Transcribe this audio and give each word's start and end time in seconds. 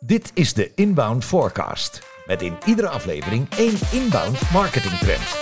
Dit 0.00 0.30
is 0.34 0.54
de 0.54 0.72
Inbound 0.74 1.24
Forecast. 1.24 2.02
Met 2.26 2.42
in 2.42 2.56
iedere 2.66 2.88
aflevering 2.88 3.48
één 3.48 3.78
inbound 3.92 4.50
marketing 4.50 4.94
trend. 4.94 5.36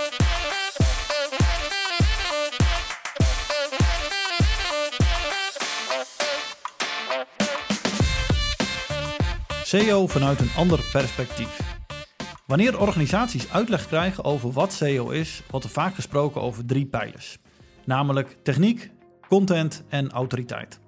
SEO 9.63 10.07
vanuit 10.07 10.41
een 10.41 10.51
ander 10.57 10.89
perspectief. 10.93 11.61
Wanneer 12.47 12.81
organisaties 12.81 13.53
uitleg 13.53 13.87
krijgen 13.87 14.25
over 14.25 14.53
wat 14.53 14.73
SEO 14.73 15.11
is, 15.11 15.43
wordt 15.51 15.65
er 15.65 15.73
vaak 15.73 15.95
gesproken 15.95 16.41
over 16.41 16.67
drie 16.67 16.87
pijlers. 16.87 17.39
Namelijk 17.85 18.37
techniek, 18.43 18.91
content 19.29 19.85
en 19.89 20.11
autoriteit. 20.11 20.81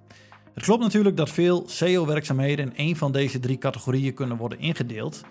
Het 0.59 0.67
klopt 0.67 0.83
natuurlijk 0.83 1.17
dat 1.17 1.31
veel 1.31 1.65
SEO-werkzaamheden 1.67 2.65
in 2.65 2.77
één 2.77 2.97
van 2.97 3.13
deze 3.13 3.41
drie 3.41 3.59
categorieën 3.59 4.15
kunnen 4.15 4.37
worden 4.37 4.59
ingedeeld. 4.59 5.23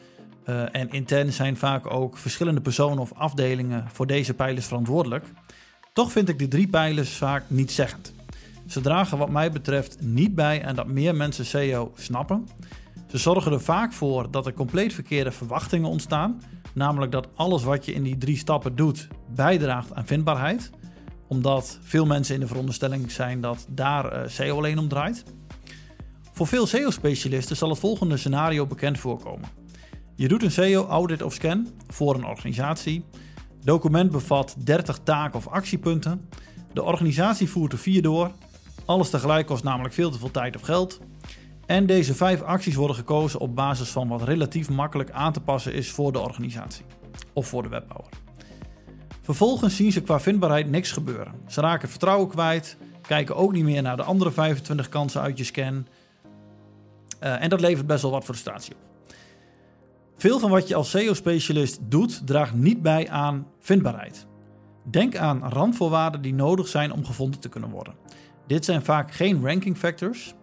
Uh, 0.45 0.75
en 0.75 0.89
intern 0.89 1.33
zijn 1.33 1.57
vaak 1.57 1.93
ook 1.93 2.17
verschillende 2.17 2.61
personen 2.61 2.99
of 2.99 3.13
afdelingen 3.13 3.85
voor 3.93 4.07
deze 4.07 4.33
pijlers 4.33 4.65
verantwoordelijk. 4.65 5.25
Toch 5.93 6.11
vind 6.11 6.29
ik 6.29 6.39
die 6.39 6.47
drie 6.47 6.67
pijlers 6.67 7.17
vaak 7.17 7.43
niet 7.47 7.71
zeggend. 7.71 8.13
Ze 8.67 8.81
dragen 8.81 9.17
wat 9.17 9.29
mij 9.29 9.51
betreft 9.51 10.01
niet 10.01 10.35
bij 10.35 10.65
aan 10.65 10.75
dat 10.75 10.87
meer 10.87 11.15
mensen 11.15 11.45
SEO 11.45 11.91
snappen. 11.95 12.47
Ze 13.07 13.17
zorgen 13.17 13.51
er 13.51 13.61
vaak 13.61 13.93
voor 13.93 14.31
dat 14.31 14.45
er 14.45 14.53
compleet 14.53 14.93
verkeerde 14.93 15.31
verwachtingen 15.31 15.89
ontstaan. 15.89 16.41
Namelijk 16.73 17.11
dat 17.11 17.27
alles 17.35 17.63
wat 17.63 17.85
je 17.85 17.93
in 17.93 18.03
die 18.03 18.17
drie 18.17 18.37
stappen 18.37 18.75
doet 18.75 19.07
bijdraagt 19.35 19.93
aan 19.93 20.07
vindbaarheid 20.07 20.71
omdat 21.27 21.79
veel 21.81 22.05
mensen 22.05 22.33
in 22.33 22.39
de 22.39 22.47
veronderstelling 22.47 23.11
zijn 23.11 23.41
dat 23.41 23.65
daar 23.69 24.13
uh, 24.13 24.29
SEO 24.29 24.57
alleen 24.57 24.79
om 24.79 24.87
draait. 24.87 25.23
Voor 26.31 26.47
veel 26.47 26.67
SEO-specialisten 26.67 27.55
zal 27.55 27.69
het 27.69 27.79
volgende 27.79 28.17
scenario 28.17 28.65
bekend 28.65 28.99
voorkomen. 28.99 29.49
Je 30.15 30.27
doet 30.27 30.43
een 30.43 30.51
SEO-audit 30.51 31.21
of 31.21 31.33
scan 31.33 31.67
voor 31.87 32.15
een 32.15 32.25
organisatie. 32.25 33.05
Document 33.63 34.11
bevat 34.11 34.55
30 34.57 34.99
taken 35.03 35.39
of 35.39 35.47
actiepunten. 35.47 36.29
De 36.73 36.83
organisatie 36.83 37.49
voert 37.49 37.71
er 37.71 37.77
vier 37.77 38.01
door. 38.01 38.31
Alles 38.85 39.09
tegelijk 39.09 39.47
kost 39.47 39.63
namelijk 39.63 39.93
veel 39.93 40.11
te 40.11 40.19
veel 40.19 40.31
tijd 40.31 40.55
of 40.55 40.61
geld. 40.61 40.99
En 41.65 41.85
deze 41.85 42.13
vijf 42.13 42.41
acties 42.41 42.75
worden 42.75 42.95
gekozen 42.95 43.39
op 43.39 43.55
basis 43.55 43.89
van 43.89 44.07
wat 44.07 44.23
relatief 44.23 44.69
makkelijk 44.69 45.11
aan 45.11 45.33
te 45.33 45.41
passen 45.41 45.73
is 45.73 45.91
voor 45.91 46.11
de 46.11 46.19
organisatie 46.19 46.85
of 47.33 47.47
voor 47.47 47.63
de 47.63 47.69
webbouwer. 47.69 48.26
Vervolgens 49.27 49.75
zien 49.75 49.91
ze 49.91 50.01
qua 50.01 50.19
vindbaarheid 50.19 50.69
niks 50.69 50.91
gebeuren. 50.91 51.33
Ze 51.47 51.61
raken 51.61 51.89
vertrouwen 51.89 52.27
kwijt, 52.27 52.77
kijken 53.01 53.35
ook 53.35 53.51
niet 53.51 53.63
meer 53.63 53.81
naar 53.81 53.97
de 53.97 54.03
andere 54.03 54.31
25 54.31 54.89
kansen 54.89 55.21
uit 55.21 55.37
je 55.37 55.43
scan. 55.43 55.87
Uh, 57.23 57.41
en 57.43 57.49
dat 57.49 57.61
levert 57.61 57.87
best 57.87 58.01
wel 58.01 58.11
wat 58.11 58.23
frustratie 58.23 58.73
op. 58.73 58.79
Veel 60.17 60.39
van 60.39 60.49
wat 60.49 60.67
je 60.67 60.75
als 60.75 60.89
SEO-specialist 60.89 61.79
doet, 61.81 62.27
draagt 62.27 62.53
niet 62.53 62.81
bij 62.81 63.09
aan 63.09 63.47
vindbaarheid. 63.59 64.25
Denk 64.83 65.15
aan 65.17 65.49
randvoorwaarden 65.49 66.21
die 66.21 66.33
nodig 66.33 66.67
zijn 66.67 66.91
om 66.91 67.05
gevonden 67.05 67.39
te 67.39 67.49
kunnen 67.49 67.69
worden. 67.69 67.95
Dit 68.45 68.65
zijn 68.65 68.83
vaak 68.83 69.11
geen 69.11 69.45
ranking 69.45 69.77
factors, 69.77 70.33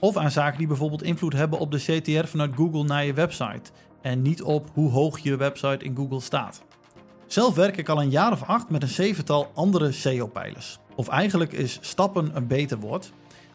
of 0.00 0.16
aan 0.16 0.30
zaken 0.30 0.58
die 0.58 0.66
bijvoorbeeld 0.66 1.02
invloed 1.02 1.32
hebben 1.32 1.58
op 1.58 1.70
de 1.70 1.78
CTR 1.78 2.26
vanuit 2.26 2.54
Google 2.54 2.84
naar 2.84 3.04
je 3.04 3.12
website 3.12 3.70
en 4.02 4.22
niet 4.22 4.42
op 4.42 4.70
hoe 4.72 4.90
hoog 4.90 5.18
je 5.18 5.36
website 5.36 5.84
in 5.84 5.96
Google 5.96 6.20
staat. 6.20 6.62
Zelf 7.30 7.54
werk 7.54 7.76
ik 7.76 7.88
al 7.88 8.00
een 8.00 8.10
jaar 8.10 8.32
of 8.32 8.42
acht 8.42 8.70
met 8.70 8.82
een 8.82 8.88
zevental 8.88 9.50
andere 9.54 9.92
SEO-pijlers. 9.92 10.78
Of 10.94 11.08
eigenlijk 11.08 11.52
is 11.52 11.78
stappen 11.80 12.36
een 12.36 12.46
beter 12.46 12.78
woord, 12.78 13.12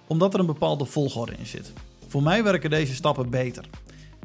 omdat 0.07 0.33
er 0.33 0.39
een 0.39 0.45
bepaalde 0.45 0.85
volgorde 0.85 1.33
in 1.37 1.45
zit. 1.45 1.73
Voor 2.07 2.23
mij 2.23 2.43
werken 2.43 2.69
deze 2.69 2.93
stappen 2.93 3.29
beter. 3.29 3.65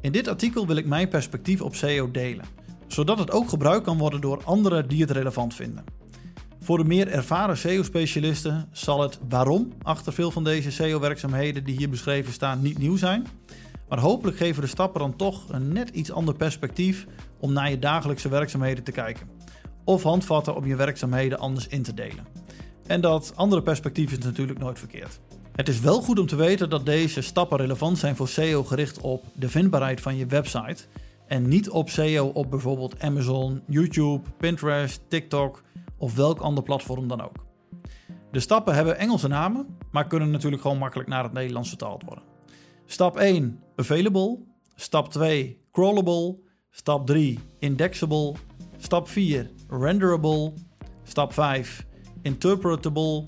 In 0.00 0.12
dit 0.12 0.28
artikel 0.28 0.66
wil 0.66 0.76
ik 0.76 0.86
mijn 0.86 1.08
perspectief 1.08 1.60
op 1.60 1.74
SEO 1.74 2.10
delen, 2.10 2.44
zodat 2.86 3.18
het 3.18 3.30
ook 3.30 3.48
gebruikt 3.48 3.84
kan 3.84 3.98
worden 3.98 4.20
door 4.20 4.42
anderen 4.44 4.88
die 4.88 5.00
het 5.00 5.10
relevant 5.10 5.54
vinden. 5.54 5.84
Voor 6.60 6.78
de 6.78 6.84
meer 6.84 7.08
ervaren 7.08 7.56
SEO-specialisten 7.56 8.68
zal 8.72 9.00
het 9.00 9.18
waarom 9.28 9.72
achter 9.82 10.12
veel 10.12 10.30
van 10.30 10.44
deze 10.44 10.70
SEO-werkzaamheden 10.70 11.64
die 11.64 11.76
hier 11.76 11.90
beschreven 11.90 12.32
staan 12.32 12.62
niet 12.62 12.78
nieuw 12.78 12.96
zijn. 12.96 13.26
Maar 13.88 13.98
hopelijk 13.98 14.36
geven 14.36 14.62
de 14.62 14.68
stappen 14.68 15.00
dan 15.00 15.16
toch 15.16 15.48
een 15.48 15.72
net 15.72 15.88
iets 15.88 16.12
ander 16.12 16.34
perspectief 16.34 17.06
om 17.38 17.52
naar 17.52 17.70
je 17.70 17.78
dagelijkse 17.78 18.28
werkzaamheden 18.28 18.84
te 18.84 18.92
kijken 18.92 19.39
of 19.84 20.02
handvatten 20.02 20.56
om 20.56 20.66
je 20.66 20.76
werkzaamheden 20.76 21.38
anders 21.38 21.66
in 21.66 21.82
te 21.82 21.94
delen. 21.94 22.26
En 22.86 23.00
dat 23.00 23.32
andere 23.34 23.62
perspectief 23.62 24.12
is 24.12 24.18
natuurlijk 24.18 24.58
nooit 24.58 24.78
verkeerd. 24.78 25.20
Het 25.52 25.68
is 25.68 25.80
wel 25.80 26.02
goed 26.02 26.18
om 26.18 26.26
te 26.26 26.36
weten 26.36 26.70
dat 26.70 26.86
deze 26.86 27.20
stappen 27.20 27.58
relevant 27.58 27.98
zijn 27.98 28.16
voor 28.16 28.28
SEO 28.28 28.64
gericht 28.64 29.00
op 29.00 29.24
de 29.32 29.48
vindbaarheid 29.48 30.00
van 30.00 30.16
je 30.16 30.26
website 30.26 30.84
en 31.26 31.48
niet 31.48 31.70
op 31.70 31.88
SEO 31.88 32.26
op 32.26 32.50
bijvoorbeeld 32.50 33.00
Amazon, 33.00 33.62
YouTube, 33.66 34.30
Pinterest, 34.36 35.00
TikTok 35.08 35.62
of 35.96 36.14
welk 36.14 36.40
ander 36.40 36.64
platform 36.64 37.08
dan 37.08 37.20
ook. 37.20 37.34
De 38.30 38.40
stappen 38.40 38.74
hebben 38.74 38.98
Engelse 38.98 39.28
namen, 39.28 39.76
maar 39.90 40.06
kunnen 40.06 40.30
natuurlijk 40.30 40.62
gewoon 40.62 40.78
makkelijk 40.78 41.08
naar 41.08 41.22
het 41.22 41.32
Nederlands 41.32 41.68
vertaald 41.68 42.04
worden. 42.04 42.24
Stap 42.86 43.16
1 43.16 43.60
available, 43.76 44.38
stap 44.74 45.08
2 45.08 45.60
crawlable, 45.72 46.38
stap 46.70 47.06
3 47.06 47.38
indexable, 47.58 48.34
stap 48.76 49.08
4 49.08 49.50
renderable. 49.70 50.52
Stap 51.02 51.32
5, 51.32 51.86
interpretable. 52.22 53.22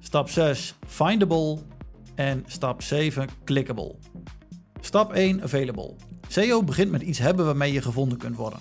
Stap 0.00 0.28
6, 0.28 0.74
findable. 0.86 1.58
En 2.14 2.44
stap 2.46 2.82
7, 2.82 3.28
clickable. 3.44 3.94
Stap 4.80 5.12
1, 5.12 5.42
available. 5.42 5.94
SEO 6.28 6.62
begint 6.62 6.90
met 6.90 7.02
iets 7.02 7.18
hebben 7.18 7.44
waarmee 7.44 7.72
je 7.72 7.82
gevonden 7.82 8.18
kunt 8.18 8.36
worden. 8.36 8.58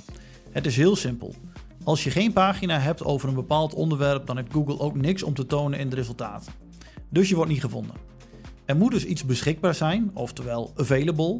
Het 0.51 0.65
is 0.65 0.75
heel 0.75 0.95
simpel. 0.95 1.35
Als 1.83 2.03
je 2.03 2.11
geen 2.11 2.33
pagina 2.33 2.79
hebt 2.79 3.03
over 3.03 3.29
een 3.29 3.35
bepaald 3.35 3.73
onderwerp, 3.73 4.25
dan 4.25 4.37
heeft 4.37 4.53
Google 4.53 4.79
ook 4.79 4.95
niks 4.95 5.23
om 5.23 5.33
te 5.33 5.45
tonen 5.45 5.79
in 5.79 5.89
de 5.89 5.95
resultaten. 5.95 6.53
Dus 7.09 7.29
je 7.29 7.35
wordt 7.35 7.51
niet 7.51 7.61
gevonden. 7.61 7.95
Er 8.65 8.75
moet 8.75 8.91
dus 8.91 9.05
iets 9.05 9.25
beschikbaar 9.25 9.75
zijn, 9.75 10.11
oftewel 10.13 10.71
available, 10.75 11.37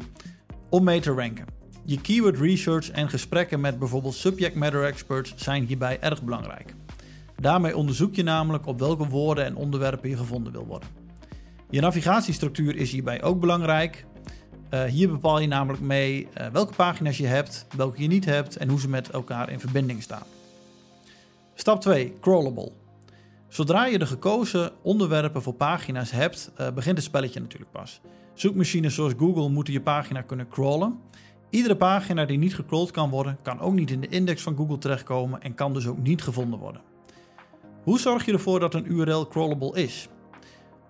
om 0.68 0.84
mee 0.84 1.00
te 1.00 1.12
ranken. 1.12 1.46
Je 1.88 2.00
keyword 2.00 2.38
research 2.38 2.90
en 2.90 3.08
gesprekken 3.08 3.60
met 3.60 3.78
bijvoorbeeld 3.78 4.14
subject 4.14 4.54
matter 4.54 4.84
experts 4.84 5.32
zijn 5.36 5.64
hierbij 5.64 6.00
erg 6.00 6.22
belangrijk. 6.22 6.74
Daarmee 7.36 7.76
onderzoek 7.76 8.14
je 8.14 8.22
namelijk 8.22 8.66
op 8.66 8.78
welke 8.78 9.08
woorden 9.08 9.44
en 9.44 9.56
onderwerpen 9.56 10.08
je 10.08 10.16
gevonden 10.16 10.52
wil 10.52 10.66
worden. 10.66 10.88
Je 11.70 11.80
navigatiestructuur 11.80 12.76
is 12.76 12.92
hierbij 12.92 13.22
ook 13.22 13.40
belangrijk. 13.40 14.06
Uh, 14.70 14.84
hier 14.84 15.10
bepaal 15.10 15.40
je 15.40 15.46
namelijk 15.46 15.82
mee 15.82 16.28
uh, 16.38 16.46
welke 16.46 16.74
pagina's 16.74 17.18
je 17.18 17.26
hebt, 17.26 17.66
welke 17.76 18.02
je 18.02 18.08
niet 18.08 18.24
hebt 18.24 18.56
en 18.56 18.68
hoe 18.68 18.80
ze 18.80 18.88
met 18.88 19.10
elkaar 19.10 19.50
in 19.50 19.60
verbinding 19.60 20.02
staan. 20.02 20.26
Stap 21.54 21.80
2: 21.80 22.14
Crawlable. 22.20 22.72
Zodra 23.48 23.86
je 23.86 23.98
de 23.98 24.06
gekozen 24.06 24.72
onderwerpen 24.82 25.42
voor 25.42 25.54
pagina's 25.54 26.10
hebt, 26.10 26.50
uh, 26.60 26.70
begint 26.70 26.96
het 26.96 27.06
spelletje 27.06 27.40
natuurlijk 27.40 27.72
pas. 27.72 28.00
Zoekmachines 28.34 28.94
zoals 28.94 29.12
Google 29.18 29.48
moeten 29.48 29.72
je 29.72 29.80
pagina 29.80 30.22
kunnen 30.22 30.48
crawlen. 30.48 30.98
Iedere 31.50 31.76
pagina 31.76 32.24
die 32.24 32.38
niet 32.38 32.54
gecrawled 32.54 32.90
kan 32.90 33.10
worden, 33.10 33.38
kan 33.42 33.60
ook 33.60 33.72
niet 33.72 33.90
in 33.90 34.00
de 34.00 34.08
index 34.08 34.42
van 34.42 34.56
Google 34.56 34.78
terechtkomen 34.78 35.42
en 35.42 35.54
kan 35.54 35.72
dus 35.72 35.86
ook 35.86 35.98
niet 35.98 36.22
gevonden 36.22 36.58
worden. 36.58 36.82
Hoe 37.82 37.98
zorg 37.98 38.24
je 38.24 38.32
ervoor 38.32 38.60
dat 38.60 38.74
een 38.74 38.92
URL 38.92 39.26
crawlable 39.26 39.82
is? 39.82 40.08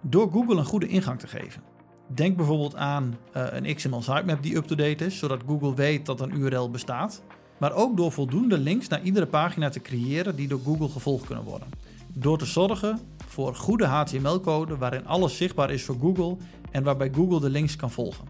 Door 0.01 0.31
Google 0.31 0.57
een 0.57 0.65
goede 0.65 0.87
ingang 0.87 1.19
te 1.19 1.27
geven. 1.27 1.63
Denk 2.07 2.37
bijvoorbeeld 2.37 2.77
aan 2.77 3.19
uh, 3.37 3.47
een 3.51 3.75
XML 3.75 4.03
sitemap 4.03 4.43
die 4.43 4.57
up-to-date 4.57 5.05
is, 5.05 5.19
zodat 5.19 5.41
Google 5.47 5.75
weet 5.75 6.07
dat 6.07 6.21
een 6.21 6.37
URL 6.37 6.71
bestaat. 6.71 7.23
Maar 7.59 7.73
ook 7.73 7.97
door 7.97 8.13
voldoende 8.13 8.59
links 8.59 8.89
naar 8.89 9.03
iedere 9.03 9.27
pagina 9.27 9.69
te 9.69 9.81
creëren 9.81 10.37
die 10.37 10.49
door 10.49 10.61
Google 10.65 10.89
gevolgd 10.89 11.27
kunnen 11.27 11.45
worden. 11.45 11.69
Door 12.13 12.39
te 12.39 12.47
zorgen 12.47 13.01
voor 13.27 13.55
goede 13.55 13.87
HTML-code 13.87 14.77
waarin 14.77 15.07
alles 15.07 15.37
zichtbaar 15.37 15.71
is 15.71 15.85
voor 15.85 15.97
Google 16.01 16.37
en 16.71 16.83
waarbij 16.83 17.11
Google 17.15 17.41
de 17.41 17.51
links 17.51 17.77
kan 17.77 17.91
volgen. 17.91 18.25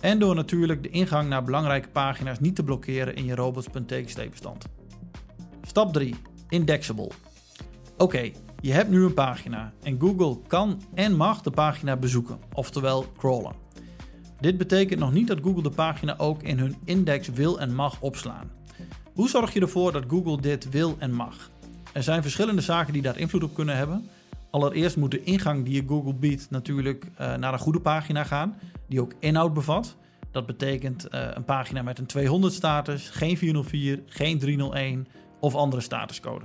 En 0.00 0.18
door 0.18 0.34
natuurlijk 0.34 0.82
de 0.82 0.88
ingang 0.88 1.28
naar 1.28 1.44
belangrijke 1.44 1.88
pagina's 1.88 2.40
niet 2.40 2.54
te 2.54 2.62
blokkeren 2.62 3.14
in 3.14 3.24
je 3.24 3.34
robots.txt 3.34 4.30
bestand. 4.30 4.64
Stap 5.62 5.92
3. 5.92 6.14
Indexable. 6.48 7.10
Oké, 7.96 8.30
je 8.60 8.72
hebt 8.72 8.90
nu 8.90 9.04
een 9.04 9.14
pagina 9.14 9.72
en 9.82 10.00
Google 10.00 10.38
kan 10.46 10.82
en 10.94 11.16
mag 11.16 11.42
de 11.42 11.50
pagina 11.50 11.96
bezoeken, 11.96 12.38
oftewel 12.52 13.12
crawlen. 13.16 13.54
Dit 14.40 14.58
betekent 14.58 15.00
nog 15.00 15.12
niet 15.12 15.26
dat 15.26 15.38
Google 15.42 15.62
de 15.62 15.70
pagina 15.70 16.18
ook 16.18 16.42
in 16.42 16.58
hun 16.58 16.76
index 16.84 17.28
wil 17.28 17.60
en 17.60 17.74
mag 17.74 18.00
opslaan. 18.00 18.50
Hoe 19.14 19.28
zorg 19.28 19.52
je 19.52 19.60
ervoor 19.60 19.92
dat 19.92 20.04
Google 20.08 20.40
dit 20.40 20.70
wil 20.70 20.96
en 20.98 21.12
mag? 21.12 21.50
Er 21.92 22.02
zijn 22.02 22.22
verschillende 22.22 22.62
zaken 22.62 22.92
die 22.92 23.02
daar 23.02 23.18
invloed 23.18 23.42
op 23.42 23.54
kunnen 23.54 23.76
hebben. 23.76 24.08
Allereerst 24.50 24.96
moet 24.96 25.10
de 25.10 25.22
ingang 25.22 25.64
die 25.64 25.74
je 25.74 25.88
Google 25.88 26.14
biedt 26.14 26.50
natuurlijk 26.50 27.04
uh, 27.04 27.34
naar 27.34 27.52
een 27.52 27.58
goede 27.58 27.80
pagina 27.80 28.24
gaan, 28.24 28.58
die 28.90 29.00
ook 29.00 29.12
inhoud 29.18 29.54
bevat. 29.54 29.96
Dat 30.30 30.46
betekent 30.46 31.06
uh, 31.14 31.28
een 31.30 31.44
pagina 31.44 31.82
met 31.82 31.98
een 31.98 32.06
200 32.06 32.52
status, 32.52 33.08
geen 33.08 33.36
404, 33.36 34.02
geen 34.06 34.38
301 34.38 35.08
of 35.40 35.54
andere 35.54 35.82
statuscode. 35.82 36.44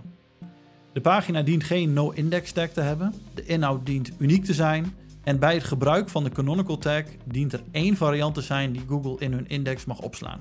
De 0.93 1.01
pagina 1.01 1.41
dient 1.41 1.63
geen 1.63 1.93
no-index 1.93 2.51
tag 2.51 2.69
te 2.69 2.81
hebben. 2.81 3.13
De 3.33 3.45
inhoud 3.45 3.85
dient 3.85 4.11
uniek 4.17 4.45
te 4.45 4.53
zijn. 4.53 4.95
En 5.23 5.39
bij 5.39 5.53
het 5.53 5.63
gebruik 5.63 6.09
van 6.09 6.23
de 6.23 6.29
canonical 6.29 6.77
tag 6.77 7.03
dient 7.23 7.53
er 7.53 7.63
één 7.71 7.97
variant 7.97 8.33
te 8.33 8.41
zijn 8.41 8.71
die 8.71 8.83
Google 8.87 9.15
in 9.19 9.31
hun 9.31 9.47
index 9.47 9.85
mag 9.85 9.99
opslaan. 9.99 10.39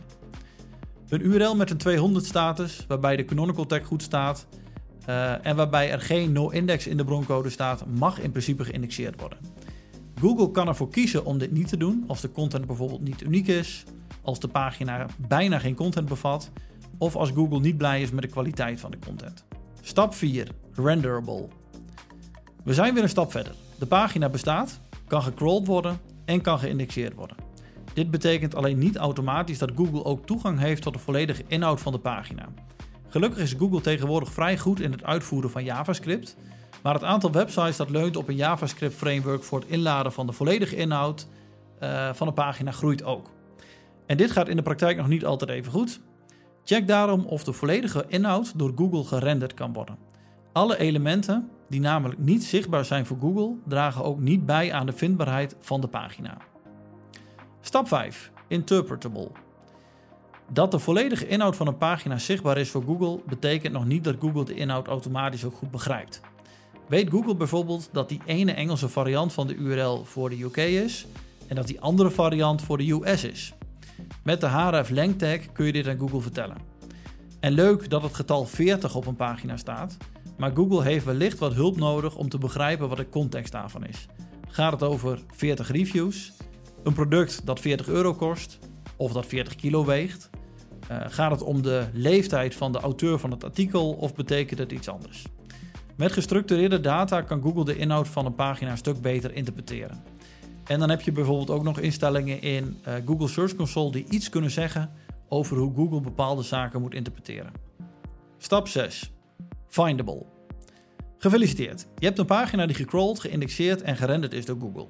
Een 1.08 1.26
URL 1.26 1.56
met 1.56 1.70
een 1.70 1.76
200 1.76 2.24
status, 2.26 2.84
waarbij 2.88 3.16
de 3.16 3.24
canonical 3.24 3.66
tag 3.66 3.86
goed 3.86 4.02
staat 4.02 4.46
uh, 5.08 5.46
en 5.46 5.56
waarbij 5.56 5.90
er 5.90 6.00
geen 6.00 6.32
no-index 6.32 6.86
in 6.86 6.96
de 6.96 7.04
broncode 7.04 7.50
staat, 7.50 7.84
mag 7.86 8.20
in 8.20 8.30
principe 8.30 8.64
geïndexeerd 8.64 9.20
worden. 9.20 9.38
Google 10.24 10.50
kan 10.50 10.68
ervoor 10.68 10.90
kiezen 10.90 11.24
om 11.24 11.38
dit 11.38 11.52
niet 11.52 11.68
te 11.68 11.76
doen 11.76 12.04
als 12.06 12.20
de 12.20 12.32
content 12.32 12.66
bijvoorbeeld 12.66 13.00
niet 13.00 13.22
uniek 13.22 13.46
is, 13.46 13.84
als 14.22 14.40
de 14.40 14.48
pagina 14.48 15.06
bijna 15.28 15.58
geen 15.58 15.74
content 15.74 16.08
bevat 16.08 16.50
of 16.98 17.16
als 17.16 17.30
Google 17.30 17.60
niet 17.60 17.76
blij 17.76 18.02
is 18.02 18.10
met 18.10 18.22
de 18.22 18.28
kwaliteit 18.28 18.80
van 18.80 18.90
de 18.90 18.98
content. 19.06 19.44
Stap 19.80 20.14
4: 20.14 20.48
Renderable. 20.72 21.48
We 22.62 22.74
zijn 22.74 22.94
weer 22.94 23.02
een 23.02 23.08
stap 23.08 23.30
verder. 23.30 23.54
De 23.78 23.86
pagina 23.86 24.28
bestaat, 24.28 24.80
kan 25.06 25.22
gecrawled 25.22 25.66
worden 25.66 25.98
en 26.24 26.40
kan 26.40 26.58
geïndexeerd 26.58 27.14
worden. 27.14 27.36
Dit 27.94 28.10
betekent 28.10 28.54
alleen 28.54 28.78
niet 28.78 28.96
automatisch 28.96 29.58
dat 29.58 29.72
Google 29.74 30.04
ook 30.04 30.26
toegang 30.26 30.58
heeft 30.58 30.82
tot 30.82 30.92
de 30.92 30.98
volledige 30.98 31.44
inhoud 31.46 31.80
van 31.80 31.92
de 31.92 31.98
pagina. 31.98 32.48
Gelukkig 33.08 33.42
is 33.42 33.52
Google 33.52 33.80
tegenwoordig 33.80 34.32
vrij 34.32 34.58
goed 34.58 34.80
in 34.80 34.92
het 34.92 35.04
uitvoeren 35.04 35.50
van 35.50 35.64
JavaScript, 35.64 36.36
maar 36.84 36.94
het 36.94 37.04
aantal 37.04 37.32
websites 37.32 37.76
dat 37.76 37.90
leunt 37.90 38.16
op 38.16 38.28
een 38.28 38.36
JavaScript 38.36 38.94
framework 38.94 39.44
voor 39.44 39.60
het 39.60 39.68
inladen 39.68 40.12
van 40.12 40.26
de 40.26 40.32
volledige 40.32 40.76
inhoud 40.76 41.26
uh, 41.82 42.12
van 42.12 42.26
een 42.26 42.34
pagina 42.34 42.70
groeit 42.70 43.04
ook. 43.04 43.30
En 44.06 44.16
dit 44.16 44.30
gaat 44.30 44.48
in 44.48 44.56
de 44.56 44.62
praktijk 44.62 44.96
nog 44.96 45.08
niet 45.08 45.24
altijd 45.24 45.50
even 45.50 45.72
goed. 45.72 46.00
Check 46.64 46.88
daarom 46.88 47.24
of 47.24 47.44
de 47.44 47.52
volledige 47.52 48.04
inhoud 48.08 48.58
door 48.58 48.72
Google 48.76 49.04
gerenderd 49.04 49.54
kan 49.54 49.72
worden. 49.72 49.98
Alle 50.52 50.78
elementen 50.78 51.50
die 51.68 51.80
namelijk 51.80 52.18
niet 52.18 52.44
zichtbaar 52.44 52.84
zijn 52.84 53.06
voor 53.06 53.16
Google 53.20 53.54
dragen 53.66 54.04
ook 54.04 54.20
niet 54.20 54.46
bij 54.46 54.72
aan 54.72 54.86
de 54.86 54.92
vindbaarheid 54.92 55.56
van 55.60 55.80
de 55.80 55.88
pagina. 55.88 56.36
Stap 57.60 57.88
5. 57.88 58.30
Interpretable. 58.48 59.30
Dat 60.52 60.70
de 60.70 60.78
volledige 60.78 61.28
inhoud 61.28 61.56
van 61.56 61.66
een 61.66 61.78
pagina 61.78 62.18
zichtbaar 62.18 62.58
is 62.58 62.70
voor 62.70 62.82
Google 62.82 63.20
betekent 63.26 63.72
nog 63.72 63.84
niet 63.84 64.04
dat 64.04 64.16
Google 64.20 64.44
de 64.44 64.54
inhoud 64.54 64.86
automatisch 64.86 65.44
ook 65.44 65.54
goed 65.54 65.70
begrijpt. 65.70 66.20
Weet 66.86 67.10
Google 67.10 67.34
bijvoorbeeld 67.34 67.88
dat 67.92 68.08
die 68.08 68.20
ene 68.24 68.52
Engelse 68.52 68.88
variant 68.88 69.32
van 69.32 69.46
de 69.46 69.54
URL 69.54 70.04
voor 70.04 70.30
de 70.30 70.42
UK 70.42 70.56
is 70.56 71.06
en 71.46 71.56
dat 71.56 71.66
die 71.66 71.80
andere 71.80 72.10
variant 72.10 72.62
voor 72.62 72.78
de 72.78 72.90
US 72.90 73.24
is? 73.24 73.54
Met 74.22 74.40
de 74.40 74.46
href 74.46 74.90
length 74.90 75.18
tag 75.18 75.52
kun 75.52 75.66
je 75.66 75.72
dit 75.72 75.88
aan 75.88 75.98
Google 75.98 76.20
vertellen. 76.20 76.56
En 77.40 77.52
leuk 77.52 77.90
dat 77.90 78.02
het 78.02 78.14
getal 78.14 78.46
40 78.46 78.94
op 78.94 79.06
een 79.06 79.16
pagina 79.16 79.56
staat, 79.56 79.96
maar 80.36 80.50
Google 80.54 80.82
heeft 80.82 81.04
wellicht 81.04 81.38
wat 81.38 81.54
hulp 81.54 81.76
nodig 81.76 82.16
om 82.16 82.28
te 82.28 82.38
begrijpen 82.38 82.88
wat 82.88 82.98
de 82.98 83.08
context 83.08 83.52
daarvan 83.52 83.86
is. 83.86 84.06
Gaat 84.48 84.72
het 84.72 84.82
over 84.82 85.20
40 85.30 85.70
reviews, 85.70 86.32
een 86.82 86.92
product 86.92 87.46
dat 87.46 87.60
40 87.60 87.88
euro 87.88 88.14
kost 88.14 88.58
of 88.96 89.12
dat 89.12 89.26
40 89.26 89.54
kilo 89.54 89.84
weegt? 89.84 90.30
Uh, 90.90 91.00
gaat 91.06 91.30
het 91.30 91.42
om 91.42 91.62
de 91.62 91.86
leeftijd 91.92 92.54
van 92.54 92.72
de 92.72 92.80
auteur 92.80 93.18
van 93.18 93.30
het 93.30 93.44
artikel 93.44 93.92
of 93.92 94.14
betekent 94.14 94.58
het 94.58 94.72
iets 94.72 94.88
anders? 94.88 95.24
Met 95.96 96.12
gestructureerde 96.12 96.80
data 96.80 97.20
kan 97.20 97.42
Google 97.42 97.64
de 97.64 97.76
inhoud 97.76 98.08
van 98.08 98.26
een 98.26 98.34
pagina 98.34 98.70
een 98.70 98.76
stuk 98.76 99.00
beter 99.00 99.34
interpreteren. 99.34 100.02
En 100.64 100.78
dan 100.78 100.90
heb 100.90 101.00
je 101.00 101.12
bijvoorbeeld 101.12 101.50
ook 101.50 101.62
nog 101.62 101.78
instellingen 101.78 102.42
in 102.42 102.78
uh, 102.88 102.94
Google 103.06 103.28
Search 103.28 103.56
Console 103.56 103.92
die 103.92 104.06
iets 104.08 104.28
kunnen 104.28 104.50
zeggen 104.50 104.90
over 105.28 105.56
hoe 105.56 105.74
Google 105.74 106.00
bepaalde 106.00 106.42
zaken 106.42 106.80
moet 106.80 106.94
interpreteren. 106.94 107.52
Stap 108.38 108.68
6. 108.68 109.12
Findable. 109.68 110.26
Gefeliciteerd. 111.18 111.86
Je 111.98 112.06
hebt 112.06 112.18
een 112.18 112.26
pagina 112.26 112.66
die 112.66 112.76
gecrawled, 112.76 113.20
geïndexeerd 113.20 113.82
en 113.82 113.96
gerenderd 113.96 114.32
is 114.32 114.44
door 114.44 114.60
Google. 114.60 114.86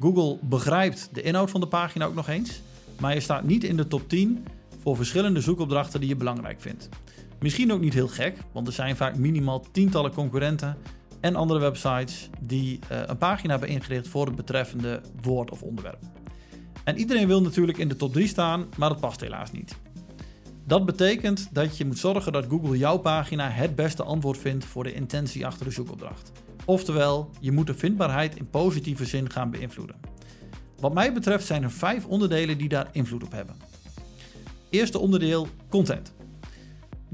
Google 0.00 0.38
begrijpt 0.42 1.08
de 1.12 1.22
inhoud 1.22 1.50
van 1.50 1.60
de 1.60 1.68
pagina 1.68 2.04
ook 2.04 2.14
nog 2.14 2.28
eens, 2.28 2.60
maar 3.00 3.14
je 3.14 3.20
staat 3.20 3.44
niet 3.44 3.64
in 3.64 3.76
de 3.76 3.88
top 3.88 4.08
10 4.08 4.46
voor 4.82 4.96
verschillende 4.96 5.40
zoekopdrachten 5.40 6.00
die 6.00 6.08
je 6.08 6.16
belangrijk 6.16 6.60
vindt. 6.60 6.88
Misschien 7.40 7.72
ook 7.72 7.80
niet 7.80 7.94
heel 7.94 8.08
gek, 8.08 8.36
want 8.52 8.66
er 8.66 8.72
zijn 8.72 8.96
vaak 8.96 9.16
minimaal 9.16 9.64
tientallen 9.72 10.12
concurrenten 10.12 10.76
en 11.20 11.36
andere 11.36 11.60
websites 11.60 12.30
die 12.40 12.78
uh, 12.92 13.00
een 13.06 13.18
pagina 13.18 13.50
hebben 13.50 13.68
ingericht 13.68 14.08
voor 14.08 14.26
het 14.26 14.36
betreffende 14.36 15.00
woord 15.22 15.50
of 15.50 15.62
onderwerp. 15.62 15.98
En 16.84 16.98
iedereen 16.98 17.26
wil 17.26 17.42
natuurlijk 17.42 17.78
in 17.78 17.88
de 17.88 17.96
top 17.96 18.12
3 18.12 18.26
staan, 18.26 18.66
maar 18.76 18.88
dat 18.88 19.00
past 19.00 19.20
helaas 19.20 19.52
niet. 19.52 19.76
Dat 20.64 20.86
betekent 20.86 21.48
dat 21.52 21.76
je 21.76 21.86
moet 21.86 21.98
zorgen 21.98 22.32
dat 22.32 22.46
Google 22.48 22.78
jouw 22.78 22.98
pagina 22.98 23.48
het 23.48 23.74
beste 23.74 24.02
antwoord 24.02 24.38
vindt 24.38 24.64
voor 24.64 24.84
de 24.84 24.94
intentie 24.94 25.46
achter 25.46 25.64
de 25.64 25.72
zoekopdracht. 25.72 26.32
Oftewel, 26.64 27.30
je 27.40 27.52
moet 27.52 27.66
de 27.66 27.74
vindbaarheid 27.74 28.36
in 28.36 28.50
positieve 28.50 29.04
zin 29.04 29.30
gaan 29.30 29.50
beïnvloeden. 29.50 29.96
Wat 30.80 30.94
mij 30.94 31.12
betreft 31.12 31.46
zijn 31.46 31.62
er 31.62 31.70
vijf 31.70 32.06
onderdelen 32.06 32.58
die 32.58 32.68
daar 32.68 32.88
invloed 32.92 33.24
op 33.24 33.32
hebben. 33.32 33.56
Eerste 34.70 34.98
onderdeel: 34.98 35.48
content. 35.68 36.12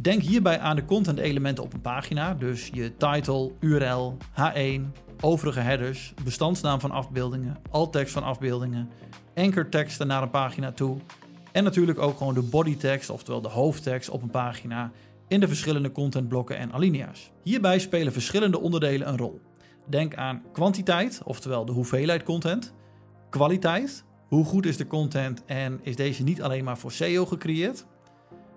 Denk 0.02 0.22
hierbij 0.22 0.60
aan 0.60 0.76
de 0.76 0.84
content 0.84 1.19
elementen 1.19 1.64
op 1.64 1.72
een 1.72 1.81
pagina, 1.81 2.34
dus 2.34 2.70
je 2.72 2.96
title, 2.96 3.52
URL, 3.60 4.16
H1, 4.40 4.81
overige 5.20 5.60
headers, 5.60 6.14
bestandsnaam 6.25 6.81
van 6.81 6.90
afbeeldingen, 6.90 7.56
alttekst 7.70 8.12
van 8.12 8.22
afbeeldingen, 8.22 8.90
ankerteksten 9.34 10.06
naar 10.06 10.22
een 10.22 10.31
pagina 10.31 10.72
toe 10.72 10.99
en 11.52 11.64
natuurlijk 11.64 11.99
ook 11.99 12.16
gewoon 12.16 12.34
de 12.34 12.43
bodytekst, 12.43 13.10
oftewel 13.10 13.40
de 13.40 13.49
hoofdtekst 13.49 14.10
op 14.10 14.22
een 14.22 14.31
pagina 14.31 14.90
in 15.28 15.40
de 15.40 15.49
verschillende 15.49 15.93
contentblokken 15.93 16.56
en 16.56 16.72
alinea's. 16.72 17.31
Hierbij 17.43 17.78
spelen 17.78 18.12
verschillende 18.12 18.60
onderdelen 18.60 19.08
een 19.08 19.19
rol. 19.19 19.40
Denk 19.87 20.14
aan 20.14 20.43
kwantiteit, 20.52 21.20
oftewel 21.25 21.64
de 21.64 21.72
hoeveelheid 21.72 22.22
content, 22.22 22.75
kwaliteit, 23.31 24.05
hoe 24.28 24.44
goed 24.44 24.66
is 24.66 24.76
de 24.76 24.87
content 24.87 25.44
en 25.44 25.81
is 25.82 25.96
deze 25.96 26.22
niet 26.22 26.43
alleen 26.43 26.64
maar 26.64 26.78
voor 26.78 26.93
SEO 26.93 27.26
gecreëerd, 27.26 27.87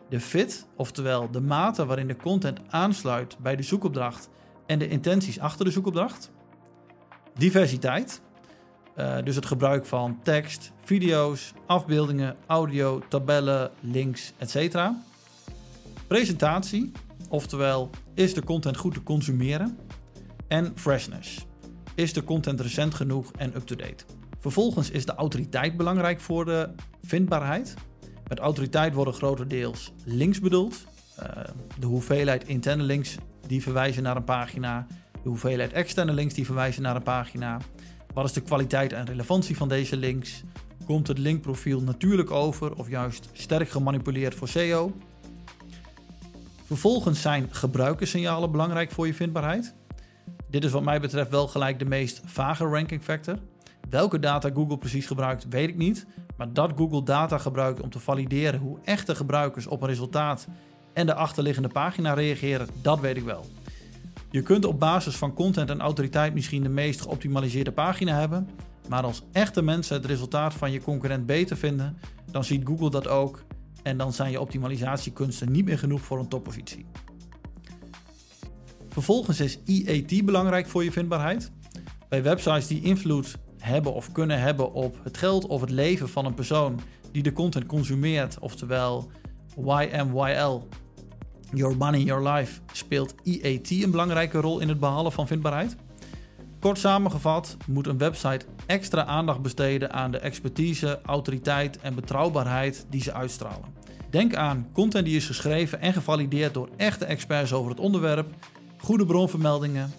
de 0.09 0.19
fit, 0.19 0.67
oftewel 0.75 1.31
de 1.31 1.41
mate 1.41 1.85
waarin 1.85 2.07
de 2.07 2.15
content 2.15 2.59
aansluit 2.69 3.37
bij 3.39 3.55
de 3.55 3.63
zoekopdracht 3.63 4.29
en 4.65 4.79
de 4.79 4.87
intenties 4.87 5.39
achter 5.39 5.65
de 5.65 5.71
zoekopdracht, 5.71 6.31
diversiteit, 7.33 8.21
uh, 8.97 9.17
dus 9.23 9.35
het 9.35 9.45
gebruik 9.45 9.85
van 9.85 10.19
tekst, 10.23 10.71
video's, 10.83 11.53
afbeeldingen, 11.65 12.35
audio, 12.45 13.01
tabellen, 13.09 13.71
links, 13.79 14.33
etc. 14.37 14.89
Presentatie, 16.07 16.91
oftewel 17.29 17.89
is 18.13 18.33
de 18.33 18.43
content 18.43 18.77
goed 18.77 18.93
te 18.93 19.03
consumeren. 19.03 19.77
En 20.47 20.71
freshness, 20.75 21.45
is 21.95 22.13
de 22.13 22.23
content 22.23 22.61
recent 22.61 22.93
genoeg 22.93 23.31
en 23.31 23.55
up-to-date. 23.55 24.05
Vervolgens 24.39 24.89
is 24.89 25.05
de 25.05 25.15
autoriteit 25.15 25.77
belangrijk 25.77 26.19
voor 26.19 26.45
de 26.45 26.69
vindbaarheid. 27.01 27.73
Met 28.27 28.39
autoriteit 28.39 28.93
worden 28.93 29.13
grotendeels 29.13 29.91
links 30.03 30.39
bedoeld. 30.39 30.83
Uh, 31.19 31.27
de 31.79 31.85
hoeveelheid 31.85 32.47
interne 32.47 32.83
links 32.83 33.15
die 33.47 33.61
verwijzen 33.61 34.03
naar 34.03 34.15
een 34.15 34.23
pagina, 34.23 34.87
de 35.23 35.29
hoeveelheid 35.29 35.73
externe 35.73 36.13
links 36.13 36.33
die 36.33 36.45
verwijzen 36.45 36.81
naar 36.81 36.95
een 36.95 37.03
pagina, 37.03 37.57
wat 38.13 38.25
is 38.25 38.33
de 38.33 38.41
kwaliteit 38.41 38.93
en 38.93 39.05
relevantie 39.05 39.57
van 39.57 39.69
deze 39.69 39.97
links? 39.97 40.43
Komt 40.85 41.07
het 41.07 41.17
linkprofiel 41.17 41.81
natuurlijk 41.81 42.31
over 42.31 42.75
of 42.75 42.89
juist 42.89 43.29
sterk 43.33 43.69
gemanipuleerd 43.69 44.35
voor 44.35 44.47
SEO? 44.47 44.95
Vervolgens 46.65 47.21
zijn 47.21 47.47
gebruikerssignalen 47.51 48.51
belangrijk 48.51 48.91
voor 48.91 49.07
je 49.07 49.13
vindbaarheid. 49.13 49.73
Dit 50.49 50.63
is 50.63 50.71
wat 50.71 50.83
mij 50.83 50.99
betreft 50.99 51.29
wel 51.29 51.47
gelijk 51.47 51.79
de 51.79 51.85
meest 51.85 52.21
vage 52.25 52.65
ranking 52.65 53.03
factor. 53.03 53.37
Welke 53.89 54.19
data 54.19 54.49
Google 54.53 54.77
precies 54.77 55.05
gebruikt, 55.05 55.47
weet 55.49 55.69
ik 55.69 55.77
niet. 55.77 56.05
Maar 56.37 56.53
dat 56.53 56.71
Google 56.75 57.03
data 57.03 57.37
gebruikt 57.37 57.81
om 57.81 57.89
te 57.89 57.99
valideren 57.99 58.59
hoe 58.59 58.79
echte 58.83 59.15
gebruikers 59.15 59.67
op 59.67 59.81
een 59.81 59.87
resultaat 59.87 60.47
en 60.93 61.05
de 61.05 61.13
achterliggende 61.13 61.67
pagina 61.67 62.13
reageren, 62.13 62.67
dat 62.81 62.99
weet 62.99 63.17
ik 63.17 63.23
wel. 63.23 63.45
Je 64.31 64.41
kunt 64.41 64.65
op 64.65 64.79
basis 64.79 65.15
van 65.15 65.33
content 65.33 65.69
en 65.69 65.81
autoriteit 65.81 66.33
misschien 66.33 66.63
de 66.63 66.69
meest 66.69 67.01
geoptimaliseerde 67.01 67.71
pagina 67.71 68.19
hebben, 68.19 68.49
maar 68.87 69.03
als 69.03 69.23
echte 69.31 69.61
mensen 69.61 69.95
het 69.95 70.05
resultaat 70.05 70.53
van 70.53 70.71
je 70.71 70.81
concurrent 70.81 71.25
beter 71.25 71.57
vinden, 71.57 71.97
dan 72.31 72.43
ziet 72.43 72.67
Google 72.67 72.89
dat 72.89 73.07
ook 73.07 73.43
en 73.83 73.97
dan 73.97 74.13
zijn 74.13 74.31
je 74.31 74.41
optimalisatiekunsten 74.41 75.51
niet 75.51 75.65
meer 75.65 75.79
genoeg 75.79 76.01
voor 76.01 76.19
een 76.19 76.27
toppositie. 76.27 76.85
Vervolgens 78.89 79.39
is 79.39 79.59
EAT 79.65 80.25
belangrijk 80.25 80.67
voor 80.67 80.83
je 80.83 80.91
vindbaarheid. 80.91 81.51
Bij 82.09 82.23
websites 82.23 82.67
die 82.67 82.81
invloed 82.81 83.37
hebben 83.65 83.93
of 83.93 84.11
kunnen 84.11 84.39
hebben 84.39 84.73
op 84.73 84.99
het 85.03 85.17
geld 85.17 85.47
of 85.47 85.61
het 85.61 85.69
leven 85.69 86.09
van 86.09 86.25
een 86.25 86.33
persoon 86.33 86.79
die 87.11 87.23
de 87.23 87.33
content 87.33 87.65
consumeert, 87.65 88.39
oftewel 88.39 89.11
YMYL, 89.57 90.67
Your 91.53 91.77
Money, 91.77 92.01
Your 92.01 92.29
Life, 92.29 92.61
speelt 92.71 93.15
EAT 93.23 93.69
een 93.69 93.91
belangrijke 93.91 94.39
rol 94.39 94.59
in 94.59 94.69
het 94.69 94.79
behalen 94.79 95.11
van 95.11 95.27
vindbaarheid. 95.27 95.75
Kort 96.59 96.77
samengevat 96.77 97.57
moet 97.67 97.87
een 97.87 97.97
website 97.97 98.45
extra 98.65 99.05
aandacht 99.05 99.41
besteden 99.41 99.93
aan 99.93 100.11
de 100.11 100.17
expertise, 100.17 100.99
autoriteit 101.05 101.79
en 101.79 101.95
betrouwbaarheid 101.95 102.85
die 102.89 103.01
ze 103.01 103.13
uitstralen. 103.13 103.73
Denk 104.09 104.35
aan 104.35 104.67
content 104.73 105.05
die 105.05 105.15
is 105.15 105.25
geschreven 105.25 105.81
en 105.81 105.93
gevalideerd 105.93 106.53
door 106.53 106.69
echte 106.77 107.05
experts 107.05 107.53
over 107.53 107.69
het 107.71 107.79
onderwerp, 107.79 108.33
goede 108.77 109.05
bronvermeldingen, 109.05 109.91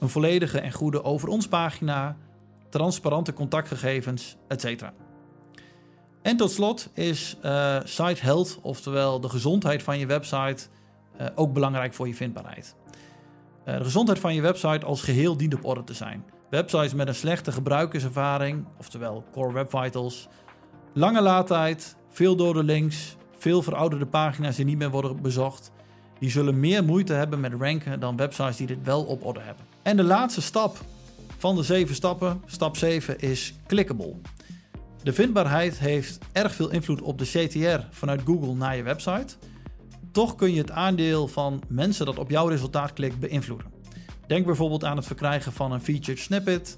een 0.00 0.08
volledige 0.08 0.60
en 0.60 0.72
goede 0.72 1.04
over 1.04 1.28
ons 1.28 1.48
pagina, 1.48 2.16
transparante 2.68 3.32
contactgegevens, 3.32 4.36
etc. 4.48 4.82
En 6.22 6.36
tot 6.36 6.50
slot 6.50 6.90
is 6.94 7.36
uh, 7.44 7.76
site 7.84 8.22
health, 8.22 8.58
oftewel 8.62 9.20
de 9.20 9.28
gezondheid 9.28 9.82
van 9.82 9.98
je 9.98 10.06
website, 10.06 10.66
uh, 11.20 11.26
ook 11.34 11.52
belangrijk 11.52 11.94
voor 11.94 12.06
je 12.06 12.14
vindbaarheid. 12.14 12.74
Uh, 13.64 13.78
de 13.78 13.84
gezondheid 13.84 14.18
van 14.18 14.34
je 14.34 14.40
website 14.40 14.86
als 14.86 15.02
geheel 15.02 15.36
dient 15.36 15.54
op 15.54 15.64
orde 15.64 15.84
te 15.84 15.94
zijn. 15.94 16.24
Websites 16.50 16.94
met 16.94 17.08
een 17.08 17.14
slechte 17.14 17.52
gebruikerservaring, 17.52 18.64
oftewel 18.78 19.24
Core 19.32 19.52
Web 19.52 19.70
Vitals, 19.70 20.28
lange 20.92 21.22
laadtijd, 21.22 21.96
veel 22.08 22.36
dode 22.36 22.62
links, 22.62 23.16
veel 23.38 23.62
verouderde 23.62 24.06
pagina's 24.06 24.56
die 24.56 24.64
niet 24.64 24.78
meer 24.78 24.90
worden 24.90 25.22
bezocht, 25.22 25.72
die 26.18 26.30
zullen 26.30 26.60
meer 26.60 26.84
moeite 26.84 27.12
hebben 27.12 27.40
met 27.40 27.52
ranken 27.58 28.00
dan 28.00 28.16
websites 28.16 28.56
die 28.56 28.66
dit 28.66 28.78
wel 28.82 29.04
op 29.04 29.24
orde 29.24 29.40
hebben. 29.40 29.64
En 29.82 29.96
de 29.96 30.04
laatste 30.04 30.42
stap 30.42 30.76
van 31.38 31.56
de 31.56 31.62
zeven 31.62 31.94
stappen, 31.94 32.42
stap 32.46 32.76
7, 32.76 33.18
is 33.18 33.54
clickable. 33.66 34.14
De 35.02 35.12
vindbaarheid 35.12 35.78
heeft 35.78 36.18
erg 36.32 36.54
veel 36.54 36.70
invloed 36.70 37.02
op 37.02 37.18
de 37.18 37.24
CTR 37.24 37.86
vanuit 37.90 38.22
Google 38.24 38.54
naar 38.54 38.76
je 38.76 38.82
website. 38.82 39.36
Toch 40.12 40.34
kun 40.34 40.52
je 40.52 40.60
het 40.60 40.70
aandeel 40.70 41.28
van 41.28 41.62
mensen 41.68 42.06
dat 42.06 42.18
op 42.18 42.30
jouw 42.30 42.46
resultaat 42.46 42.92
klikt 42.92 43.18
beïnvloeden. 43.18 43.72
Denk 44.26 44.46
bijvoorbeeld 44.46 44.84
aan 44.84 44.96
het 44.96 45.06
verkrijgen 45.06 45.52
van 45.52 45.72
een 45.72 45.80
featured 45.80 46.18
snippet. 46.18 46.76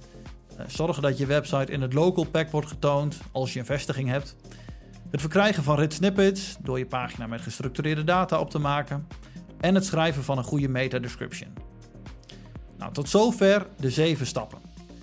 Eh, 0.56 0.64
zorgen 0.68 1.02
dat 1.02 1.18
je 1.18 1.26
website 1.26 1.72
in 1.72 1.80
het 1.80 1.92
local 1.92 2.24
pack 2.24 2.50
wordt 2.50 2.68
getoond 2.68 3.18
als 3.32 3.52
je 3.52 3.58
een 3.58 3.66
vestiging 3.66 4.08
hebt. 4.08 4.36
Het 5.10 5.20
verkrijgen 5.20 5.62
van 5.62 5.76
rich 5.78 5.92
snippets 5.92 6.56
door 6.62 6.78
je 6.78 6.86
pagina 6.86 7.26
met 7.26 7.40
gestructureerde 7.40 8.04
data 8.04 8.40
op 8.40 8.50
te 8.50 8.58
maken. 8.58 9.06
En 9.60 9.74
het 9.74 9.84
schrijven 9.84 10.24
van 10.24 10.38
een 10.38 10.44
goede 10.44 10.68
meta 10.68 10.98
description. 10.98 11.69
Nou, 12.80 12.92
tot 12.92 13.08
zover 13.08 13.66
de 13.76 13.90
zeven 13.90 14.26
stappen. 14.26 14.58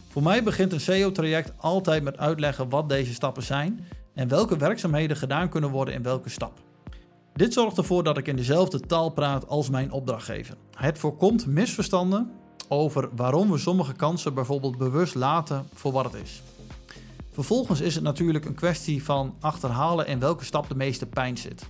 Voor 0.08 0.24
mij 0.24 0.44
begint 0.44 0.74
een 0.74 0.82
SEO-traject 0.82 1.52
altijd 1.58 2.04
met 2.04 2.18
uitleggen 2.18 2.70
wat 2.70 2.90
deze 2.90 3.14
stappen 3.14 3.44
zijn 3.44 3.86
en 4.14 4.28
welke 4.28 4.58
werkzaamheden 4.58 5.18
gedaan 5.18 5.50
kunnen 5.50 5.70
worden 5.70 5.94
in 5.94 6.04
welke 6.04 6.30
stap. 6.30 6.60
Dit 7.34 7.54
zorgt 7.54 7.78
ervoor 7.78 8.04
dat 8.04 8.18
ik 8.18 8.28
in 8.28 8.36
dezelfde 8.36 8.80
taal 8.80 9.10
praat 9.10 9.48
als 9.48 9.70
mijn 9.70 9.92
opdrachtgever. 9.92 10.56
Het 10.76 10.98
voorkomt 10.98 11.46
misverstanden 11.46 12.32
over 12.68 13.10
waarom 13.16 13.52
we 13.52 13.58
sommige 13.58 13.94
kansen 13.94 14.34
bijvoorbeeld 14.34 14.78
bewust 14.78 15.16
laten 15.16 15.68
voor 15.74 15.92
wat 15.92 16.06
het 16.06 16.22
is. 16.24 16.42
Vervolgens 17.32 17.82
is 17.82 17.96
het 17.96 18.04
natuurlijk 18.04 18.46
een 18.46 18.56
kwestie 18.56 19.04
van 19.04 19.36
achterhalen 19.40 20.08
in 20.08 20.20
welke 20.20 20.46
stap 20.46 20.70
de 20.70 20.76
meeste 20.76 21.06
pijn 21.06 21.38
zit. 21.38 21.70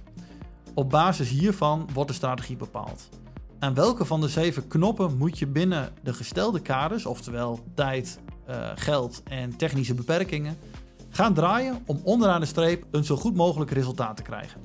Op 0.73 0.89
basis 0.89 1.29
hiervan 1.29 1.89
wordt 1.93 2.09
de 2.09 2.15
strategie 2.15 2.55
bepaald. 2.55 3.09
Aan 3.59 3.73
welke 3.73 4.05
van 4.05 4.21
de 4.21 4.27
zeven 4.27 4.67
knoppen 4.67 5.17
moet 5.17 5.39
je 5.39 5.47
binnen 5.47 5.93
de 6.03 6.13
gestelde 6.13 6.59
kaders, 6.59 7.05
oftewel 7.05 7.59
tijd, 7.73 8.19
uh, 8.49 8.71
geld 8.75 9.23
en 9.23 9.55
technische 9.55 9.93
beperkingen, 9.93 10.57
gaan 11.09 11.33
draaien 11.33 11.81
om 11.85 11.99
onderaan 12.03 12.39
de 12.39 12.45
streep 12.45 12.85
een 12.91 13.03
zo 13.03 13.15
goed 13.15 13.35
mogelijk 13.35 13.71
resultaat 13.71 14.17
te 14.17 14.23
krijgen. 14.23 14.61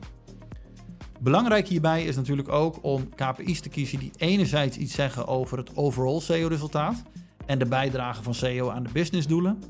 Belangrijk 1.21 1.69
hierbij 1.69 2.05
is 2.05 2.17
natuurlijk 2.17 2.49
ook 2.49 2.79
om 2.83 3.09
KPI's 3.15 3.61
te 3.61 3.69
kiezen 3.69 3.99
die 3.99 4.13
enerzijds 4.17 4.77
iets 4.77 4.95
zeggen 4.95 5.27
over 5.27 5.59
het 5.59 5.77
overall 5.77 6.21
SEO-resultaat 6.21 7.03
en 7.47 7.59
de 7.59 7.67
bijdrage 7.67 8.23
van 8.23 8.35
SEO 8.35 8.71
aan 8.71 8.83
de 8.83 8.93
businessdoelen, 8.93 9.63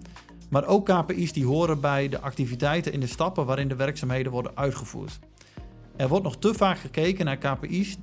maar 0.51 0.67
ook 0.67 0.87
KPI's 0.87 1.33
die 1.33 1.47
horen 1.47 1.81
bij 1.81 2.09
de 2.09 2.21
activiteiten 2.21 2.93
in 2.93 3.01
de 3.01 3.07
stappen 3.07 3.47
waarin 3.47 3.69
de 3.69 3.77
werkzaamheden 3.77 4.33
worden 4.33 4.57
uitgevoerd. 4.57 5.19
Er 5.97 6.09
wordt 6.09 6.25
nog 6.25 6.37
te 6.37 6.55
vaak 6.55 6.79
gekeken 6.79 7.25
naar 7.25 7.37
KPI's 7.37 7.99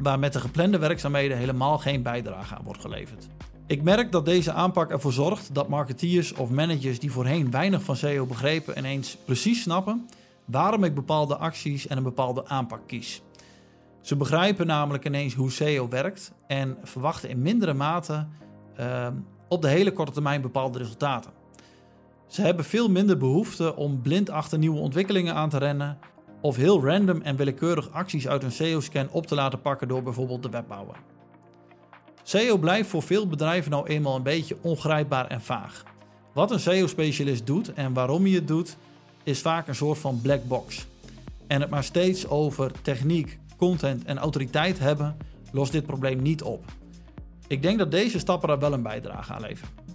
waar 0.00 0.18
met 0.18 0.32
de 0.32 0.40
geplande 0.40 0.78
werkzaamheden 0.78 1.36
helemaal 1.36 1.78
geen 1.78 2.02
bijdrage 2.02 2.56
aan 2.56 2.64
wordt 2.64 2.80
geleverd. 2.80 3.28
Ik 3.66 3.82
merk 3.82 4.12
dat 4.12 4.24
deze 4.24 4.52
aanpak 4.52 4.90
ervoor 4.90 5.12
zorgt 5.12 5.54
dat 5.54 5.68
marketeers 5.68 6.32
of 6.32 6.50
managers 6.50 6.98
die 6.98 7.12
voorheen 7.12 7.50
weinig 7.50 7.82
van 7.82 7.96
SEO 7.96 8.26
begrepen 8.26 8.78
ineens 8.78 9.16
precies 9.24 9.62
snappen 9.62 10.08
waarom 10.44 10.84
ik 10.84 10.94
bepaalde 10.94 11.36
acties 11.36 11.86
en 11.86 11.96
een 11.96 12.02
bepaalde 12.02 12.48
aanpak 12.48 12.80
kies. 12.86 13.22
Ze 14.00 14.16
begrijpen 14.16 14.66
namelijk 14.66 15.04
ineens 15.04 15.34
hoe 15.34 15.50
SEO 15.50 15.88
werkt 15.88 16.32
en 16.46 16.76
verwachten 16.82 17.28
in 17.28 17.42
mindere 17.42 17.74
mate 17.74 18.26
uh, 18.80 19.08
op 19.48 19.62
de 19.62 19.68
hele 19.68 19.92
korte 19.92 20.12
termijn 20.12 20.40
bepaalde 20.40 20.78
resultaten. 20.78 21.30
Ze 22.26 22.42
hebben 22.42 22.64
veel 22.64 22.90
minder 22.90 23.16
behoefte 23.16 23.76
om 23.76 24.02
blind 24.02 24.30
achter 24.30 24.58
nieuwe 24.58 24.78
ontwikkelingen 24.78 25.34
aan 25.34 25.48
te 25.48 25.58
rennen 25.58 25.98
of 26.40 26.56
heel 26.56 26.84
random 26.84 27.20
en 27.22 27.36
willekeurig 27.36 27.90
acties 27.90 28.28
uit 28.28 28.42
een 28.42 28.52
SEO-scan 28.52 29.08
op 29.10 29.26
te 29.26 29.34
laten 29.34 29.60
pakken 29.60 29.88
door 29.88 30.02
bijvoorbeeld 30.02 30.42
de 30.42 30.48
webbouwer. 30.48 30.96
SEO 32.22 32.56
blijft 32.56 32.88
voor 32.88 33.02
veel 33.02 33.28
bedrijven 33.28 33.70
nou 33.70 33.86
eenmaal 33.86 34.16
een 34.16 34.22
beetje 34.22 34.56
ongrijpbaar 34.60 35.26
en 35.26 35.40
vaag. 35.40 35.84
Wat 36.32 36.50
een 36.50 36.60
SEO-specialist 36.60 37.46
doet 37.46 37.72
en 37.72 37.92
waarom 37.92 38.22
hij 38.22 38.32
het 38.32 38.48
doet, 38.48 38.76
is 39.22 39.40
vaak 39.40 39.68
een 39.68 39.74
soort 39.74 39.98
van 39.98 40.20
black 40.20 40.44
box. 40.44 40.86
En 41.46 41.60
het 41.60 41.70
maar 41.70 41.84
steeds 41.84 42.28
over 42.28 42.70
techniek, 42.82 43.38
content 43.56 44.04
en 44.04 44.18
autoriteit 44.18 44.78
hebben, 44.78 45.16
lost 45.52 45.72
dit 45.72 45.86
probleem 45.86 46.22
niet 46.22 46.42
op. 46.42 46.64
Ik 47.46 47.62
denk 47.62 47.78
dat 47.78 47.90
deze 47.90 48.18
stappen 48.18 48.48
daar 48.48 48.58
wel 48.58 48.72
een 48.72 48.82
bijdrage 48.82 49.32
aan 49.32 49.40
leveren. 49.40 49.85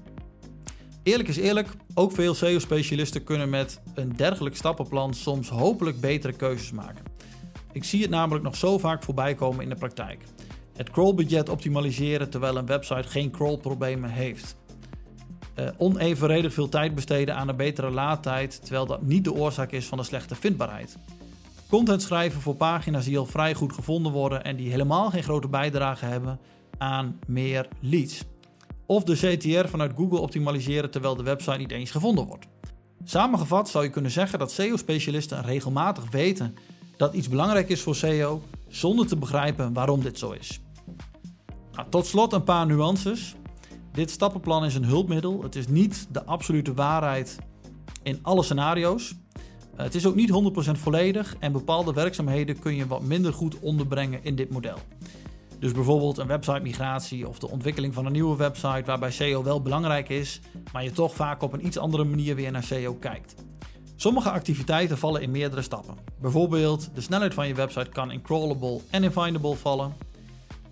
Eerlijk 1.03 1.29
is 1.29 1.37
eerlijk, 1.37 1.69
ook 1.93 2.11
veel 2.11 2.33
SEO-specialisten 2.33 3.23
kunnen 3.23 3.49
met 3.49 3.81
een 3.93 4.15
dergelijk 4.15 4.55
stappenplan 4.55 5.13
soms 5.13 5.49
hopelijk 5.49 5.99
betere 5.99 6.33
keuzes 6.33 6.71
maken. 6.71 7.05
Ik 7.71 7.83
zie 7.83 8.01
het 8.01 8.09
namelijk 8.09 8.43
nog 8.43 8.55
zo 8.55 8.77
vaak 8.77 9.03
voorbij 9.03 9.35
komen 9.35 9.63
in 9.63 9.69
de 9.69 9.75
praktijk. 9.75 10.23
Het 10.75 10.89
crawlbudget 10.89 11.49
optimaliseren 11.49 12.29
terwijl 12.29 12.57
een 12.57 12.65
website 12.65 13.07
geen 13.07 13.31
crawlproblemen 13.31 14.09
heeft. 14.09 14.55
Uh, 15.59 15.67
onevenredig 15.77 16.53
veel 16.53 16.69
tijd 16.69 16.95
besteden 16.95 17.35
aan 17.35 17.47
een 17.47 17.55
betere 17.55 17.89
laadtijd, 17.89 18.61
terwijl 18.61 18.85
dat 18.85 19.01
niet 19.01 19.23
de 19.23 19.33
oorzaak 19.33 19.71
is 19.71 19.85
van 19.85 19.97
de 19.97 20.03
slechte 20.03 20.35
vindbaarheid. 20.35 20.97
Content 21.69 22.01
schrijven 22.01 22.41
voor 22.41 22.55
pagina's 22.55 23.05
die 23.05 23.17
al 23.17 23.25
vrij 23.25 23.53
goed 23.53 23.73
gevonden 23.73 24.11
worden 24.11 24.43
en 24.43 24.55
die 24.55 24.69
helemaal 24.69 25.09
geen 25.09 25.23
grote 25.23 25.47
bijdrage 25.47 26.05
hebben 26.05 26.39
aan 26.77 27.19
meer 27.27 27.67
leads. 27.79 28.23
Of 28.91 29.03
de 29.03 29.15
CTR 29.15 29.67
vanuit 29.67 29.91
Google 29.95 30.19
optimaliseren 30.19 30.91
terwijl 30.91 31.15
de 31.15 31.23
website 31.23 31.57
niet 31.57 31.71
eens 31.71 31.91
gevonden 31.91 32.25
wordt. 32.25 32.45
Samengevat 33.03 33.69
zou 33.69 33.83
je 33.83 33.89
kunnen 33.89 34.11
zeggen 34.11 34.39
dat 34.39 34.51
SEO-specialisten 34.51 35.41
regelmatig 35.43 36.11
weten 36.11 36.55
dat 36.97 37.13
iets 37.13 37.29
belangrijk 37.29 37.69
is 37.69 37.81
voor 37.81 37.95
SEO, 37.95 38.41
zonder 38.67 39.07
te 39.07 39.15
begrijpen 39.15 39.73
waarom 39.73 40.01
dit 40.01 40.19
zo 40.19 40.31
is. 40.31 40.61
Nou, 41.71 41.89
tot 41.89 42.05
slot 42.05 42.33
een 42.33 42.43
paar 42.43 42.65
nuances. 42.65 43.35
Dit 43.91 44.11
stappenplan 44.11 44.65
is 44.65 44.75
een 44.75 44.85
hulpmiddel. 44.85 45.43
Het 45.43 45.55
is 45.55 45.67
niet 45.67 46.07
de 46.11 46.25
absolute 46.25 46.73
waarheid 46.73 47.37
in 48.03 48.19
alle 48.21 48.43
scenario's. 48.43 49.15
Eh, 49.75 49.83
het 49.83 49.95
is 49.95 50.05
ook 50.05 50.15
niet 50.15 50.29
100% 50.29 50.79
volledig 50.79 51.35
en 51.39 51.51
bepaalde 51.51 51.93
werkzaamheden 51.93 52.59
kun 52.59 52.75
je 52.75 52.87
wat 52.87 53.01
minder 53.01 53.33
goed 53.33 53.59
onderbrengen 53.59 54.23
in 54.23 54.35
dit 54.35 54.49
model. 54.49 54.77
Dus 55.61 55.71
bijvoorbeeld 55.71 56.17
een 56.17 56.27
website 56.27 56.59
migratie 56.59 57.27
of 57.27 57.39
de 57.39 57.49
ontwikkeling 57.49 57.93
van 57.93 58.05
een 58.05 58.11
nieuwe 58.11 58.35
website 58.35 58.83
waarbij 58.85 59.11
SEO 59.11 59.43
wel 59.43 59.61
belangrijk 59.61 60.09
is, 60.09 60.41
maar 60.73 60.83
je 60.83 60.91
toch 60.91 61.15
vaak 61.15 61.41
op 61.41 61.53
een 61.53 61.65
iets 61.65 61.77
andere 61.77 62.03
manier 62.03 62.35
weer 62.35 62.51
naar 62.51 62.63
SEO 62.63 62.93
kijkt. 62.93 63.35
Sommige 63.95 64.31
activiteiten 64.31 64.97
vallen 64.97 65.21
in 65.21 65.31
meerdere 65.31 65.61
stappen. 65.61 65.95
Bijvoorbeeld 66.19 66.89
de 66.93 67.01
snelheid 67.01 67.33
van 67.33 67.47
je 67.47 67.53
website 67.53 67.89
kan 67.89 68.11
in 68.11 68.21
crawlable 68.21 68.79
en 68.89 69.03
in 69.03 69.11
findable 69.11 69.55
vallen. 69.55 69.93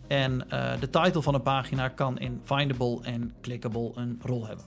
En 0.07 0.33
uh, 0.53 0.71
de 0.79 0.89
title 0.89 1.21
van 1.21 1.33
een 1.33 1.41
pagina 1.41 1.87
kan 1.87 2.19
in 2.19 2.41
findable 2.43 2.99
en 3.01 3.33
clickable 3.41 3.91
een 3.95 4.19
rol 4.23 4.47
hebben. 4.47 4.65